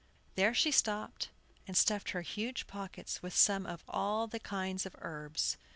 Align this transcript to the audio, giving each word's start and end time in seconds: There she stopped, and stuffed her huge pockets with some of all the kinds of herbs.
There 0.33 0.55
she 0.55 0.71
stopped, 0.71 1.29
and 1.67 1.77
stuffed 1.77 2.09
her 2.09 2.23
huge 2.23 2.65
pockets 2.65 3.21
with 3.21 3.35
some 3.37 3.67
of 3.67 3.83
all 3.87 4.25
the 4.25 4.39
kinds 4.39 4.87
of 4.87 4.95
herbs. 4.99 5.57